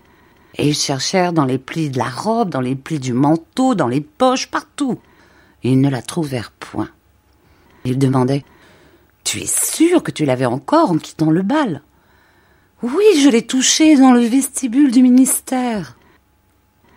Et 0.57 0.69
ils 0.69 0.75
cherchèrent 0.75 1.33
dans 1.33 1.45
les 1.45 1.59
plis 1.59 1.91
de 1.91 1.99
la 1.99 2.09
robe, 2.09 2.51
dans 2.51 2.61
les 2.61 2.75
plis 2.75 2.99
du 2.99 3.13
manteau, 3.13 3.75
dans 3.75 3.89
les 3.89 4.01
poches, 4.01 4.51
partout. 4.51 4.99
Ils 5.63 5.81
ne 5.81 5.89
la 5.89 6.03
trouvèrent 6.03 6.53
point. 6.53 6.91
Ils 7.85 7.99
demandaient 7.99 8.45
Tu 9.25 9.41
es 9.41 9.47
sûr 9.47 10.03
que 10.03 10.11
tu 10.11 10.25
l'avais 10.25 10.47
encore 10.47 10.91
en 10.91 10.99
quittant 10.99 11.31
le 11.31 11.43
bal? 11.43 11.83
Oui, 12.83 13.05
je 13.23 13.29
l'ai 13.29 13.47
touchée 13.47 13.97
dans 13.97 14.13
le 14.13 14.21
vestibule 14.21 14.91
du 14.91 15.03
ministère. 15.03 15.97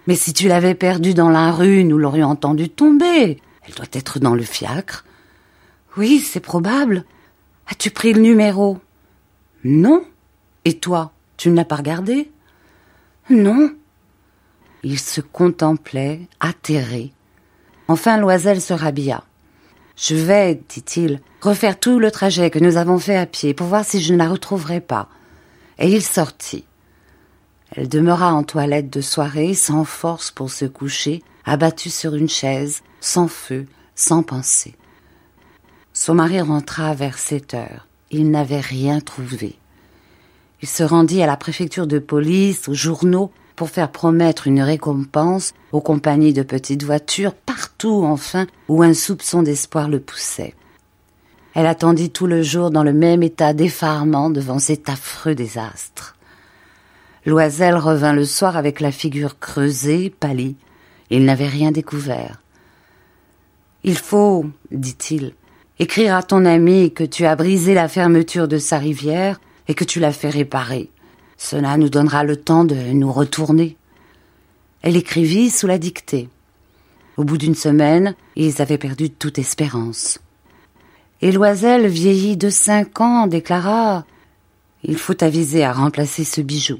Mais 0.08 0.16
si 0.16 0.34
tu 0.34 0.48
l'avais 0.48 0.76
perdue 0.76 1.14
dans 1.14 1.30
la 1.30 1.52
rue, 1.52 1.84
nous 1.84 1.98
l'aurions 1.98 2.30
entendue 2.30 2.70
tomber. 2.70 3.42
Elle 3.66 3.74
doit 3.76 3.86
être 3.94 4.20
dans 4.20 4.36
le 4.36 4.44
fiacre. 4.44 5.06
Oui, 5.96 6.20
c'est 6.20 6.40
probable. 6.40 7.06
As-tu 7.68 7.92
pris 7.92 8.14
le 8.14 8.22
numéro? 8.22 8.80
Non. 9.64 10.04
Et 10.66 10.80
toi, 10.80 11.14
tu 11.38 11.50
ne 11.50 11.56
l'as 11.56 11.66
pas 11.66 11.78
regardé? 11.78 12.32
Non. 13.30 13.72
Il 14.84 15.00
se 15.00 15.22
contemplait, 15.22 16.28
atterré. 16.40 17.14
Enfin, 17.88 18.18
Loisel 18.18 18.60
se 18.60 18.74
rhabilla. 18.74 19.24
Je 19.96 20.16
vais, 20.16 20.62
dit-il, 20.68 21.22
refaire 21.42 21.80
tout 21.80 22.00
le 22.00 22.12
trajet 22.12 22.50
que 22.50 22.60
nous 22.60 22.78
avons 22.78 23.00
fait 23.00 23.16
à 23.16 23.26
pied 23.26 23.54
pour 23.54 23.68
voir 23.68 23.86
si 23.86 24.02
je 24.02 24.12
ne 24.14 24.18
la 24.18 24.28
retrouverai 24.28 24.82
pas. 24.82 25.08
Et 25.78 25.90
il 25.90 26.02
sortit. 26.02 26.66
Elle 27.72 27.88
demeura 27.88 28.34
en 28.34 28.44
toilette 28.44 28.90
de 28.90 29.02
soirée, 29.02 29.54
sans 29.54 29.86
force 29.86 30.32
pour 30.32 30.52
se 30.52 30.66
coucher, 30.66 31.24
abattue 31.46 31.90
sur 31.90 32.16
une 32.16 32.30
chaise, 32.30 32.82
sans 33.00 33.28
feu, 33.28 33.68
sans 33.96 34.24
pensée. 34.24 34.76
Son 35.94 36.16
mari 36.16 36.42
rentra 36.42 36.94
vers 36.94 37.18
sept 37.18 37.54
heures. 37.54 37.88
Il 38.12 38.32
n'avait 38.32 38.60
rien 38.60 39.00
trouvé. 39.00 39.56
Il 40.64 40.70
se 40.70 40.82
rendit 40.82 41.22
à 41.22 41.26
la 41.26 41.36
préfecture 41.36 41.88
de 41.88 42.00
police, 42.00 42.70
aux 42.70 42.74
journaux, 42.74 43.32
pour 43.58 43.70
faire 43.70 43.92
promettre 43.92 44.48
une 44.48 44.62
récompense 44.62 45.52
aux 45.74 45.82
compagnies 45.82 46.32
de 46.32 46.42
petites 46.42 46.84
voitures, 46.84 47.34
partout 47.34 48.06
enfin 48.06 48.48
où 48.70 48.82
un 48.82 48.94
soupçon 48.94 49.44
d'espoir 49.44 49.90
le 49.90 50.00
poussait. 50.00 50.54
Elle 51.54 51.66
attendit 51.66 52.12
tout 52.12 52.28
le 52.28 52.42
jour 52.44 52.72
dans 52.72 52.84
le 52.84 52.94
même 52.94 53.24
état 53.24 53.52
d'effarement 53.52 54.30
devant 54.30 54.58
cet 54.58 54.88
affreux 54.88 55.36
désastre. 55.36 56.16
Loisel 57.26 57.76
revint 57.76 58.14
le 58.14 58.24
soir 58.24 58.56
avec 58.56 58.80
la 58.80 58.94
figure 58.94 59.40
creusée, 59.40 60.12
pâlie. 60.18 60.56
Il 61.10 61.26
n'avait 61.26 61.50
rien 61.50 61.74
découvert. 61.74 62.42
Il 63.84 63.98
faut, 63.98 64.46
dit-il, 64.72 65.34
écrire 65.78 66.16
à 66.16 66.24
ton 66.24 66.46
ami 66.46 66.94
que 66.94 67.04
tu 67.04 67.26
as 67.26 67.36
brisé 67.36 67.74
la 67.74 67.90
fermeture 67.90 68.48
de 68.48 68.60
sa 68.60 68.78
rivière 68.78 69.42
et 69.68 69.74
que 69.74 69.84
tu 69.84 70.00
l'as 70.00 70.12
fait 70.12 70.30
réparer. 70.30 70.90
Cela 71.38 71.78
nous 71.78 71.90
donnera 71.90 72.24
le 72.24 72.38
temps 72.38 72.64
de 72.64 72.76
nous 72.76 73.12
retourner. 73.12 73.78
Elle 74.82 74.98
écrivit 74.98 75.50
sous 75.50 75.68
la 75.68 75.78
dictée. 75.78 76.30
Au 77.18 77.24
bout 77.24 77.38
d'une 77.38 77.56
semaine, 77.56 78.16
ils 78.36 78.62
avaient 78.62 78.78
perdu 78.78 79.10
toute 79.10 79.40
espérance. 79.40 80.20
Et 81.22 81.32
Loisel, 81.32 81.88
vieilli 81.88 82.36
de 82.38 82.50
cinq 82.50 83.00
ans, 83.00 83.28
déclara 83.28 84.06
Il 84.84 84.98
faut 84.98 85.24
aviser 85.24 85.64
à 85.64 85.72
remplacer 85.72 86.24
ce 86.24 86.42
bijou. 86.42 86.80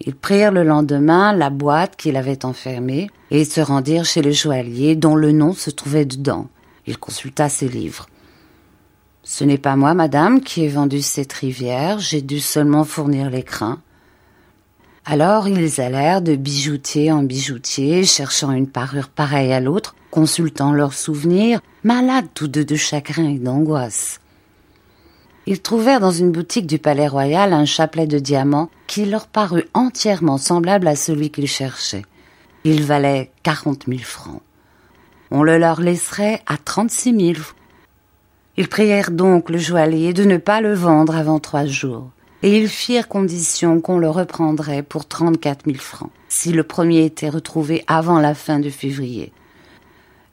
Ils 0.00 0.14
prirent 0.14 0.52
le 0.52 0.62
lendemain 0.62 1.32
la 1.32 1.50
boîte 1.50 1.96
qu'il 1.96 2.16
avait 2.16 2.44
enfermée 2.44 3.10
et 3.30 3.44
se 3.44 3.60
rendirent 3.60 4.04
chez 4.04 4.22
le 4.22 4.30
joaillier 4.30 4.94
dont 4.94 5.16
le 5.16 5.32
nom 5.32 5.52
se 5.52 5.70
trouvait 5.70 6.04
dedans. 6.04 6.48
Il 6.86 6.98
consulta 6.98 7.48
ses 7.48 7.68
livres. 7.68 8.06
Ce 9.28 9.42
n'est 9.42 9.58
pas 9.58 9.74
moi, 9.74 9.92
madame, 9.92 10.40
qui 10.40 10.62
ai 10.62 10.68
vendu 10.68 11.02
cette 11.02 11.32
rivière, 11.32 11.98
j'ai 11.98 12.22
dû 12.22 12.38
seulement 12.38 12.84
fournir 12.84 13.28
l'écrin. 13.28 13.80
Alors 15.04 15.48
ils 15.48 15.80
allèrent 15.80 16.22
de 16.22 16.36
bijoutier 16.36 17.10
en 17.10 17.24
bijoutier, 17.24 18.04
cherchant 18.04 18.52
une 18.52 18.68
parure 18.68 19.08
pareille 19.08 19.52
à 19.52 19.58
l'autre, 19.58 19.96
consultant 20.12 20.72
leurs 20.72 20.92
souvenirs, 20.92 21.60
malades 21.82 22.28
tous 22.34 22.46
deux 22.46 22.64
de 22.64 22.76
chagrin 22.76 23.28
et 23.28 23.40
d'angoisse. 23.40 24.20
Ils 25.46 25.60
trouvèrent 25.60 26.00
dans 26.00 26.12
une 26.12 26.30
boutique 26.30 26.68
du 26.68 26.78
Palais 26.78 27.08
Royal 27.08 27.52
un 27.52 27.64
chapelet 27.64 28.06
de 28.06 28.20
diamants 28.20 28.70
qui 28.86 29.06
leur 29.06 29.26
parut 29.26 29.66
entièrement 29.74 30.38
semblable 30.38 30.86
à 30.86 30.94
celui 30.94 31.30
qu'ils 31.30 31.48
cherchaient. 31.48 32.06
Il 32.62 32.84
valait 32.84 33.32
quarante 33.42 33.88
mille 33.88 34.04
francs. 34.04 34.42
On 35.32 35.42
le 35.42 35.58
leur 35.58 35.80
laisserait 35.80 36.42
à 36.46 36.58
trente-six 36.58 37.12
mille. 37.12 37.42
Ils 38.56 38.68
prièrent 38.68 39.10
donc 39.10 39.50
le 39.50 39.58
joaillier 39.58 40.12
de 40.12 40.24
ne 40.24 40.38
pas 40.38 40.60
le 40.60 40.74
vendre 40.74 41.14
avant 41.14 41.40
trois 41.40 41.66
jours, 41.66 42.10
et 42.42 42.56
ils 42.56 42.68
firent 42.68 43.08
condition 43.08 43.80
qu'on 43.80 43.98
le 43.98 44.08
reprendrait 44.08 44.82
pour 44.82 45.06
trente-quatre 45.06 45.66
mille 45.66 45.80
francs, 45.80 46.10
si 46.28 46.52
le 46.52 46.62
premier 46.62 47.04
était 47.04 47.28
retrouvé 47.28 47.84
avant 47.86 48.18
la 48.18 48.34
fin 48.34 48.58
de 48.58 48.70
février. 48.70 49.32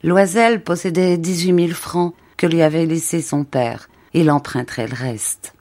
Loisel 0.03 0.63
possédait 0.63 1.17
dix-huit 1.17 1.53
mille 1.53 1.73
francs 1.73 2.13
que 2.37 2.47
lui 2.47 2.61
avait 2.61 2.85
laissé 2.85 3.21
son 3.21 3.43
père, 3.43 3.89
il 4.13 4.31
emprunterait 4.31 4.87
le 4.87 4.95
reste. 4.95 5.53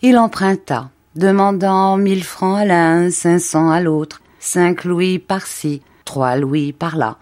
Il 0.00 0.18
emprunta, 0.18 0.90
demandant 1.16 1.96
mille 1.96 2.24
francs 2.24 2.58
à 2.58 2.64
l'un, 2.64 3.10
cinq 3.10 3.38
cents 3.38 3.70
à 3.70 3.80
l'autre, 3.80 4.22
cinq 4.40 4.84
louis 4.84 5.18
par-ci, 5.18 5.82
trois 6.04 6.36
louis 6.36 6.72
par-là. 6.72 7.18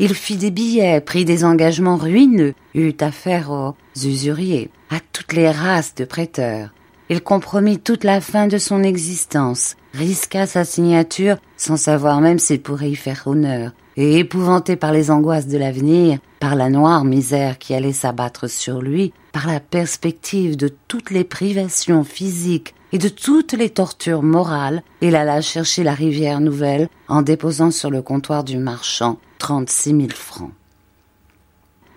Il 0.00 0.14
fit 0.14 0.36
des 0.36 0.50
billets, 0.50 1.00
prit 1.00 1.24
des 1.24 1.44
engagements 1.44 1.96
ruineux, 1.96 2.54
eut 2.74 2.96
affaire 3.00 3.50
aux 3.50 3.74
usuriers, 4.04 4.70
à 4.90 4.96
toutes 5.12 5.32
les 5.32 5.50
races 5.50 5.94
de 5.94 6.04
prêteurs. 6.04 6.70
Il 7.10 7.22
compromit 7.22 7.78
toute 7.78 8.02
la 8.02 8.20
fin 8.20 8.46
de 8.48 8.58
son 8.58 8.82
existence, 8.82 9.76
risqua 9.92 10.46
sa 10.46 10.64
signature 10.64 11.36
sans 11.56 11.76
savoir 11.76 12.20
même 12.20 12.38
s'il 12.38 12.60
pourrait 12.60 12.90
y 12.90 12.96
faire 12.96 13.22
honneur, 13.26 13.72
et 13.96 14.18
épouvanté 14.18 14.74
par 14.74 14.90
les 14.90 15.10
angoisses 15.10 15.46
de 15.46 15.58
l'avenir, 15.58 16.18
par 16.40 16.56
la 16.56 16.70
noire 16.70 17.04
misère 17.04 17.58
qui 17.58 17.74
allait 17.74 17.92
s'abattre 17.92 18.48
sur 18.50 18.82
lui, 18.82 19.12
par 19.32 19.46
la 19.46 19.60
perspective 19.60 20.56
de 20.56 20.70
toutes 20.88 21.10
les 21.10 21.24
privations 21.24 22.04
physiques 22.04 22.74
et 22.94 22.98
de 22.98 23.08
toutes 23.08 23.54
les 23.54 23.70
tortures 23.70 24.22
morales, 24.22 24.84
il 25.00 25.16
alla 25.16 25.40
chercher 25.40 25.82
la 25.82 25.94
rivière 25.94 26.38
nouvelle 26.38 26.88
en 27.08 27.22
déposant 27.22 27.72
sur 27.72 27.90
le 27.90 28.02
comptoir 28.02 28.44
du 28.44 28.56
marchand 28.56 29.18
trente-six 29.38 29.92
mille 29.92 30.12
francs. 30.12 30.52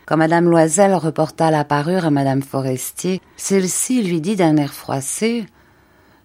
Quand 0.07 0.17
Madame 0.17 0.49
Loisel 0.49 0.95
reporta 0.95 1.51
la 1.51 1.63
parure 1.63 2.05
à 2.05 2.09
Madame 2.09 2.41
Forestier, 2.41 3.21
celle-ci 3.35 4.01
lui 4.01 4.21
dit 4.21 4.35
d'un 4.35 4.57
air 4.57 4.73
froissé 4.73 5.45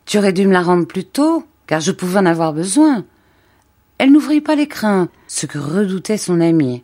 Tu 0.07 0.17
aurais 0.17 0.33
dû 0.33 0.47
me 0.47 0.55
la 0.55 0.63
rendre 0.63 0.87
plus 0.87 1.05
tôt, 1.05 1.45
car 1.67 1.81
je 1.81 1.93
pouvais 1.93 2.21
en 2.21 2.27
avoir 2.27 2.55
besoin. 2.55 3.05
Elle 3.99 4.13
n'ouvrit 4.13 4.41
pas 4.41 4.55
l'écrin, 4.55 5.11
ce 5.27 5.45
que 5.45 5.59
redoutait 5.59 6.17
son 6.17 6.41
amie. 6.41 6.83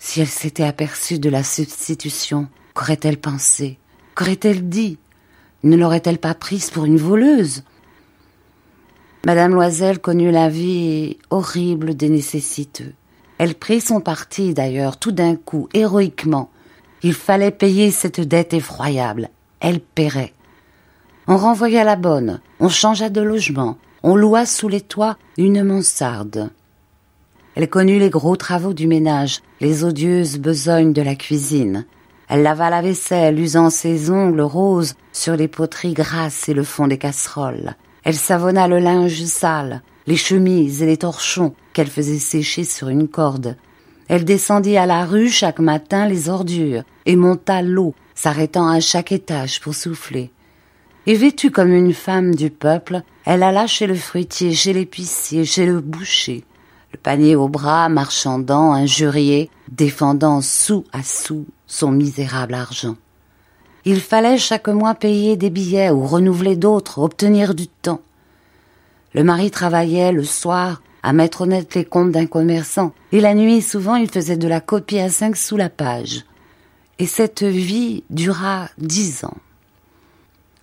Si 0.00 0.20
elle 0.20 0.26
s'était 0.26 0.64
aperçue 0.64 1.20
de 1.20 1.30
la 1.30 1.44
substitution, 1.44 2.48
qu'aurait-elle 2.74 3.18
pensé? 3.18 3.78
Qu'aurait-elle 4.16 4.68
dit? 4.68 4.98
Ne 5.64 5.76
l'aurait-elle 5.76 6.18
pas 6.18 6.34
prise 6.34 6.70
pour 6.70 6.84
une 6.84 6.98
voleuse? 6.98 7.62
Madame 9.24 9.54
Loisel 9.54 9.98
connut 9.98 10.30
la 10.30 10.50
vie 10.50 11.16
horrible 11.30 11.96
des 11.96 12.10
nécessiteux. 12.10 12.92
Elle 13.38 13.54
prit 13.54 13.80
son 13.80 14.02
parti 14.02 14.52
d'ailleurs 14.52 14.98
tout 14.98 15.10
d'un 15.10 15.36
coup, 15.36 15.70
héroïquement. 15.72 16.50
Il 17.02 17.14
fallait 17.14 17.50
payer 17.50 17.90
cette 17.90 18.20
dette 18.20 18.52
effroyable. 18.52 19.30
Elle 19.60 19.80
paierait. 19.80 20.34
On 21.26 21.38
renvoya 21.38 21.82
la 21.82 21.96
bonne, 21.96 22.40
on 22.60 22.68
changea 22.68 23.08
de 23.08 23.22
logement, 23.22 23.78
on 24.02 24.14
loua 24.14 24.44
sous 24.44 24.68
les 24.68 24.82
toits 24.82 25.16
une 25.38 25.64
mansarde. 25.64 26.50
Elle 27.54 27.70
connut 27.70 27.98
les 27.98 28.10
gros 28.10 28.36
travaux 28.36 28.74
du 28.74 28.86
ménage, 28.86 29.40
les 29.62 29.84
odieuses 29.84 30.38
besognes 30.38 30.92
de 30.92 31.00
la 31.00 31.14
cuisine. 31.14 31.86
Elle 32.28 32.42
lava 32.42 32.70
la 32.70 32.82
vaisselle, 32.82 33.38
usant 33.38 33.70
ses 33.70 34.10
ongles 34.10 34.40
roses 34.40 34.94
sur 35.12 35.36
les 35.36 35.48
poteries 35.48 35.94
grasses 35.94 36.48
et 36.48 36.54
le 36.54 36.64
fond 36.64 36.86
des 36.86 36.98
casseroles. 36.98 37.74
Elle 38.02 38.14
savonna 38.14 38.68
le 38.68 38.78
linge 38.78 39.24
sale, 39.24 39.82
les 40.06 40.16
chemises 40.16 40.82
et 40.82 40.86
les 40.86 40.98
torchons 40.98 41.54
qu'elle 41.72 41.88
faisait 41.88 42.18
sécher 42.18 42.64
sur 42.64 42.88
une 42.88 43.08
corde. 43.08 43.56
Elle 44.08 44.24
descendit 44.24 44.76
à 44.76 44.86
la 44.86 45.04
rue 45.06 45.28
chaque 45.28 45.58
matin 45.58 46.06
les 46.06 46.28
ordures 46.28 46.82
et 47.06 47.16
monta 47.16 47.62
l'eau, 47.62 47.94
s'arrêtant 48.14 48.68
à 48.68 48.80
chaque 48.80 49.12
étage 49.12 49.60
pour 49.60 49.74
souffler. 49.74 50.30
Et 51.06 51.14
vêtue 51.14 51.50
comme 51.50 51.72
une 51.72 51.92
femme 51.92 52.34
du 52.34 52.50
peuple, 52.50 53.02
elle 53.24 53.42
alla 53.42 53.66
chez 53.66 53.86
le 53.86 53.94
fruitier, 53.94 54.52
chez 54.52 54.72
l'épicier, 54.72 55.44
chez 55.44 55.66
le 55.66 55.80
boucher, 55.80 56.44
le 56.92 56.98
panier 56.98 57.36
au 57.36 57.48
bras, 57.48 57.88
marchandant, 57.88 58.72
injurié, 58.72 59.50
défendant 59.70 60.40
sou 60.40 60.84
à 60.92 61.02
sou 61.02 61.46
son 61.74 61.90
misérable 61.90 62.54
argent. 62.54 62.96
Il 63.84 64.00
fallait 64.00 64.38
chaque 64.38 64.68
mois 64.68 64.94
payer 64.94 65.36
des 65.36 65.50
billets 65.50 65.90
ou 65.90 66.06
renouveler 66.06 66.56
d'autres, 66.56 67.00
obtenir 67.00 67.54
du 67.54 67.66
temps. 67.66 68.00
Le 69.12 69.24
mari 69.24 69.50
travaillait 69.50 70.12
le 70.12 70.24
soir 70.24 70.82
à 71.02 71.12
mettre 71.12 71.42
honnête 71.42 71.74
les 71.74 71.84
comptes 71.84 72.12
d'un 72.12 72.26
commerçant, 72.26 72.92
et 73.12 73.20
la 73.20 73.34
nuit 73.34 73.60
souvent 73.60 73.96
il 73.96 74.08
faisait 74.08 74.36
de 74.36 74.48
la 74.48 74.60
copie 74.60 75.00
à 75.00 75.10
cinq 75.10 75.36
sous 75.36 75.56
la 75.56 75.68
page. 75.68 76.24
Et 76.98 77.06
cette 77.06 77.42
vie 77.42 78.04
dura 78.08 78.68
dix 78.78 79.24
ans. 79.24 79.36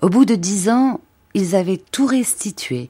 Au 0.01 0.09
bout 0.09 0.25
de 0.25 0.35
dix 0.35 0.69
ans, 0.69 1.01
ils 1.33 1.55
avaient 1.55 1.81
tout 1.91 2.07
restitué, 2.07 2.89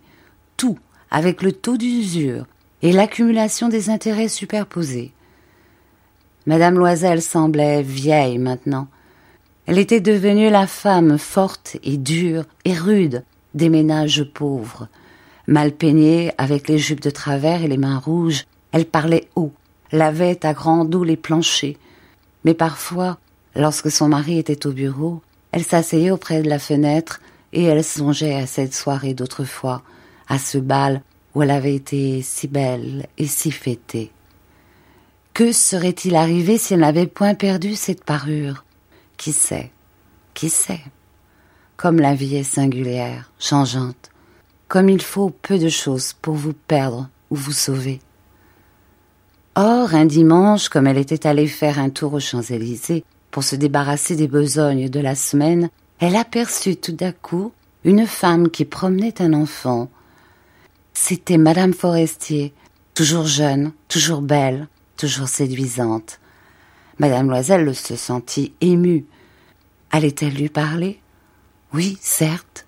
tout, 0.57 0.77
avec 1.09 1.41
le 1.41 1.51
taux 1.51 1.75
d'usure 1.75 2.45
et 2.83 2.93
l'accumulation 2.93 3.67
des 3.67 3.89
intérêts 3.89 4.29
superposés. 4.29 5.11
Madame 6.47 6.79
Loisel 6.79 7.21
semblait 7.21 7.83
vieille 7.83 8.39
maintenant. 8.39 8.87
Elle 9.67 9.77
était 9.77 10.01
devenue 10.01 10.49
la 10.49 10.65
femme 10.65 11.19
forte 11.19 11.77
et 11.83 11.97
dure 11.97 12.45
et 12.65 12.73
rude 12.73 13.23
des 13.53 13.69
ménages 13.69 14.23
pauvres. 14.23 14.87
Mal 15.45 15.71
peignée, 15.71 16.31
avec 16.39 16.67
les 16.67 16.79
jupes 16.79 17.01
de 17.01 17.11
travers 17.11 17.61
et 17.61 17.67
les 17.67 17.77
mains 17.77 17.99
rouges, 17.99 18.45
elle 18.71 18.85
parlait 18.85 19.29
haut, 19.35 19.51
lavait 19.91 20.43
à 20.43 20.53
grande 20.53 20.95
eau 20.95 21.03
les 21.03 21.15
planchers. 21.15 21.77
Mais 22.43 22.55
parfois, 22.55 23.19
lorsque 23.55 23.91
son 23.91 24.07
mari 24.07 24.39
était 24.39 24.65
au 24.65 24.71
bureau, 24.71 25.21
elle 25.51 25.63
s'asseyait 25.63 26.09
auprès 26.09 26.41
de 26.41 26.49
la 26.49 26.59
fenêtre 26.59 27.21
et 27.53 27.65
elle 27.65 27.83
songeait 27.83 28.35
à 28.35 28.47
cette 28.47 28.73
soirée 28.73 29.13
d'autrefois, 29.13 29.83
à 30.27 30.39
ce 30.39 30.57
bal 30.57 31.03
où 31.35 31.43
elle 31.43 31.51
avait 31.51 31.75
été 31.75 32.23
si 32.23 32.47
belle 32.47 33.05
et 33.19 33.27
si 33.27 33.51
fêtée. 33.51 34.11
Que 35.33 35.53
serait-il 35.53 36.15
arrivé 36.15 36.57
si 36.57 36.73
elle 36.73 36.81
n'avait 36.81 37.07
point 37.07 37.35
perdu 37.35 37.75
cette 37.75 38.03
parure? 38.03 38.65
Qui 39.15 39.31
sait? 39.31 39.71
Qui 40.33 40.49
sait? 40.49 40.81
Comme 41.77 41.99
la 41.99 42.15
vie 42.15 42.35
est 42.35 42.43
singulière, 42.43 43.31
changeante, 43.39 44.11
comme 44.67 44.89
il 44.89 45.01
faut 45.01 45.29
peu 45.29 45.57
de 45.57 45.69
choses 45.69 46.13
pour 46.21 46.35
vous 46.35 46.53
perdre 46.53 47.09
ou 47.29 47.35
vous 47.35 47.53
sauver. 47.53 47.99
Or, 49.55 49.95
un 49.95 50.05
dimanche, 50.05 50.67
comme 50.67 50.85
elle 50.85 50.97
était 50.97 51.25
allée 51.25 51.47
faire 51.47 51.79
un 51.79 51.89
tour 51.89 52.13
aux 52.13 52.19
Champs-Élysées, 52.19 53.05
pour 53.31 53.43
se 53.43 53.55
débarrasser 53.55 54.17
des 54.17 54.27
besognes 54.27 54.89
de 54.89 54.99
la 54.99 55.15
semaine, 55.15 55.69
elle 55.99 56.17
aperçut 56.17 56.75
tout 56.75 56.91
d'un 56.91 57.13
coup 57.13 57.53
une 57.85 58.05
femme 58.05 58.49
qui 58.49 58.65
promenait 58.65 59.21
un 59.21 59.33
enfant. 59.33 59.89
C'était 60.93 61.37
Madame 61.37 61.73
Forestier, 61.73 62.53
toujours 62.93 63.27
jeune, 63.27 63.71
toujours 63.87 64.21
belle, 64.21 64.67
toujours 65.01 65.29
séduisante. 65.29 66.19
Madame 66.99 67.27
Loisel 67.27 67.73
se 67.73 67.95
sentit 67.95 68.53
émue. 68.61 69.05
Allait-elle 69.89 70.35
lui 70.35 70.47
parler? 70.47 71.01
Oui, 71.73 71.97
certes. 71.99 72.67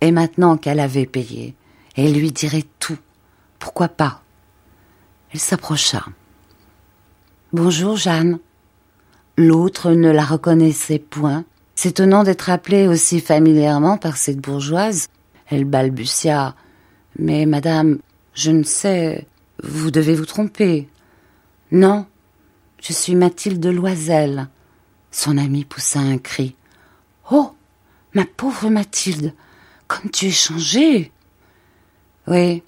Et 0.00 0.10
maintenant 0.10 0.56
qu'elle 0.56 0.80
avait 0.80 1.06
payé, 1.06 1.54
elle 1.94 2.12
lui 2.12 2.32
dirait 2.32 2.64
tout. 2.80 2.98
Pourquoi 3.60 3.86
pas? 3.86 4.20
Elle 5.30 5.38
s'approcha. 5.38 6.04
Bonjour, 7.52 7.96
Jeanne. 7.96 8.40
L'autre 9.36 9.92
ne 9.92 10.10
la 10.10 10.24
reconnaissait 10.24 10.98
point, 10.98 11.44
s'étonnant 11.76 12.24
d'être 12.24 12.50
appelée 12.50 12.88
aussi 12.88 13.20
familièrement 13.20 13.96
par 13.96 14.16
cette 14.16 14.40
bourgeoise. 14.40 15.06
Elle 15.46 15.66
balbutia. 15.66 16.56
Mais 17.16 17.46
madame, 17.46 18.00
je 18.34 18.50
ne 18.50 18.64
sais. 18.64 19.28
Vous 19.62 19.92
devez 19.92 20.16
vous 20.16 20.26
tromper. 20.26 20.88
Non, 21.72 22.06
je 22.82 22.92
suis 22.92 23.14
Mathilde 23.14 23.66
Loisel. 23.66 24.48
Son 25.10 25.38
amie 25.38 25.64
poussa 25.64 26.00
un 26.00 26.18
cri. 26.18 26.54
Oh. 27.30 27.54
Ma 28.14 28.24
pauvre 28.24 28.70
Mathilde. 28.70 29.34
Comme 29.88 30.10
tu 30.10 30.26
es 30.26 30.30
changée. 30.30 31.10
Oui. 32.26 32.62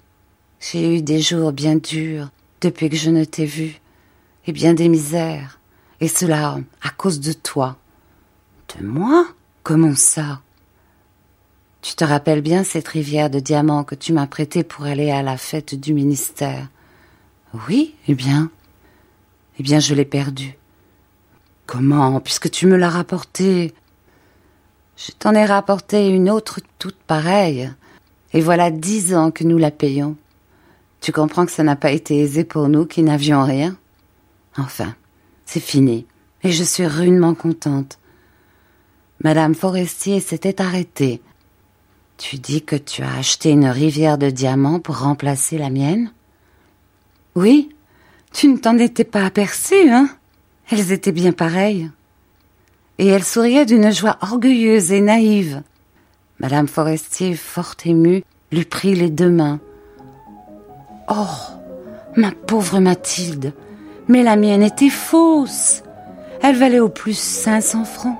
J'ai 0.59 0.97
eu 0.97 1.01
des 1.01 1.21
jours 1.21 1.51
bien 1.51 1.75
durs 1.75 2.29
depuis 2.61 2.89
que 2.89 2.95
je 2.95 3.11
ne 3.11 3.23
t'ai 3.23 3.45
vue, 3.45 3.79
et 4.47 4.51
bien 4.51 4.73
des 4.73 4.89
misères. 4.89 5.59
Et 5.99 6.07
cela 6.07 6.59
à 6.81 6.89
cause 6.89 7.19
de 7.19 7.33
toi. 7.33 7.77
De 8.75 8.85
moi 8.85 9.27
Comment 9.63 9.95
ça? 9.95 10.41
Tu 11.81 11.95
te 11.95 12.03
rappelles 12.03 12.41
bien 12.41 12.63
cette 12.63 12.87
rivière 12.87 13.29
de 13.29 13.39
diamants 13.39 13.83
que 13.83 13.95
tu 13.95 14.13
m'as 14.13 14.27
prêtée 14.27 14.63
pour 14.63 14.85
aller 14.85 15.11
à 15.11 15.21
la 15.21 15.37
fête 15.37 15.75
du 15.75 15.93
ministère? 15.93 16.69
Oui, 17.67 17.95
eh 18.07 18.15
bien. 18.15 18.49
Eh 19.59 19.63
bien, 19.63 19.79
je 19.79 19.93
l'ai 19.95 20.05
perdue. 20.05 20.57
Comment 21.65 22.19
Puisque 22.19 22.49
tu 22.49 22.67
me 22.67 22.77
l'as 22.77 22.89
rapportée? 22.89 23.73
Je 24.95 25.11
t'en 25.11 25.35
ai 25.35 25.45
rapporté 25.45 26.09
une 26.09 26.29
autre 26.29 26.59
toute 26.79 26.97
pareille. 26.97 27.71
Et 28.33 28.41
voilà 28.41 28.71
dix 28.71 29.15
ans 29.15 29.31
que 29.31 29.43
nous 29.43 29.57
la 29.57 29.71
payons. 29.71 30.15
Tu 31.01 31.11
comprends 31.11 31.45
que 31.45 31.51
ça 31.51 31.63
n'a 31.63 31.75
pas 31.75 31.91
été 31.91 32.19
aisé 32.19 32.43
pour 32.43 32.69
nous 32.69 32.85
qui 32.85 33.03
n'avions 33.03 33.43
rien? 33.43 33.77
Enfin, 34.57 34.95
c'est 35.45 35.59
fini, 35.59 36.07
et 36.43 36.51
je 36.51 36.63
suis 36.63 36.87
rudement 36.87 37.35
contente. 37.35 37.99
Madame 39.23 39.53
Forestier 39.53 40.19
s'était 40.19 40.61
arrêtée. 40.61 41.21
Tu 42.17 42.37
dis 42.37 42.63
que 42.63 42.75
tu 42.75 43.03
as 43.03 43.13
acheté 43.15 43.51
une 43.51 43.67
rivière 43.67 44.17
de 44.17 44.31
diamants 44.31 44.79
pour 44.79 44.99
remplacer 44.99 45.59
la 45.59 45.69
mienne? 45.69 46.11
Oui, 47.35 47.69
tu 48.31 48.47
ne 48.47 48.57
t'en 48.57 48.77
étais 48.77 49.03
pas 49.03 49.25
aperçue, 49.25 49.89
hein? 49.89 50.09
Elles 50.69 50.91
étaient 50.91 51.11
bien 51.11 51.31
pareilles. 51.31 51.89
Et 52.99 53.07
elle 53.07 53.23
souriait 53.23 53.65
d'une 53.65 53.91
joie 53.91 54.17
orgueilleuse 54.21 54.91
et 54.91 55.01
naïve. 55.01 55.61
Madame 56.39 56.67
Forestier, 56.67 57.35
fort 57.35 57.75
émue, 57.85 58.23
lui 58.51 58.65
prit 58.65 58.95
les 58.95 59.09
deux 59.09 59.29
mains. 59.29 59.59
Oh, 61.09 61.15
ma 62.15 62.31
pauvre 62.31 62.79
Mathilde, 62.79 63.53
mais 64.07 64.23
la 64.23 64.35
mienne 64.35 64.63
était 64.63 64.89
fausse. 64.89 65.83
Elle 66.41 66.57
valait 66.57 66.79
au 66.79 66.89
plus 66.89 67.17
cinq 67.17 67.61
cents 67.61 67.85
francs. 67.85 68.17